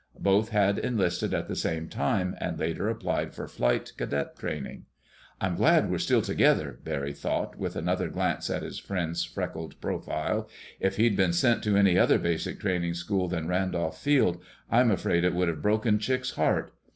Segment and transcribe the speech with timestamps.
[0.19, 4.85] Both had enlisted at the same time and later applied for flying cadet training.
[5.39, 10.49] "I'm glad we're still together," Barry thought, with another glance at his friend's freckled profile.
[10.79, 14.41] "If he'd been sent to any other basic training school than Randolph Field,
[14.71, 16.73] I'm afraid it would have broken Chick's heart.